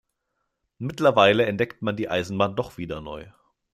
Mittlerweile 0.79 1.45
entdeckt 1.45 1.83
man 1.83 1.95
die 1.95 2.09
Eisenbahn 2.09 2.55
doch 2.55 2.79
wieder 2.79 3.01
neu. 3.01 3.27